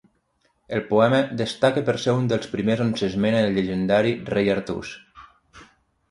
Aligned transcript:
El 0.75 0.79
poema 0.91 1.17
destaca 1.41 1.83
per 1.89 1.93
ser 2.05 2.15
un 2.21 2.25
dels 2.31 2.49
primers 2.53 2.81
on 2.85 2.93
s'esmenta 3.01 3.43
el 3.49 3.53
llegendari 3.59 4.15
rei 4.31 4.49
Artús. 4.55 4.95